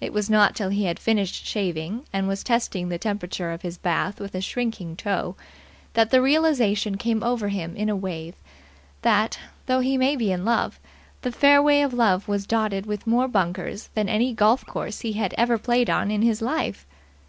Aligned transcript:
It 0.00 0.12
was 0.12 0.28
not 0.28 0.56
till 0.56 0.70
he 0.70 0.86
had 0.86 0.98
finished 0.98 1.46
shaving 1.46 2.04
and 2.12 2.26
was 2.26 2.42
testing 2.42 2.88
the 2.88 2.98
temperature 2.98 3.52
of 3.52 3.62
his 3.62 3.78
bath 3.78 4.18
with 4.18 4.34
a 4.34 4.40
shrinking 4.40 4.96
toe 4.96 5.36
that 5.92 6.10
the 6.10 6.20
realization 6.20 6.96
came 6.96 7.22
over 7.22 7.46
him 7.46 7.76
in 7.76 7.88
a 7.88 7.94
wave 7.94 8.34
that, 9.02 9.38
though 9.66 9.78
he 9.78 9.96
might 9.96 10.18
be 10.18 10.32
in 10.32 10.44
love, 10.44 10.80
the 11.20 11.30
fairway 11.30 11.80
of 11.80 11.94
love 11.94 12.26
was 12.26 12.44
dotted 12.44 12.86
with 12.86 13.06
more 13.06 13.28
bunkers 13.28 13.88
than 13.94 14.08
any 14.08 14.32
golf 14.34 14.66
course 14.66 15.02
he 15.02 15.12
had 15.12 15.32
ever 15.38 15.56
played 15.58 15.88
on 15.88 16.10
in 16.10 16.22
his 16.22 16.42
life. 16.42 16.84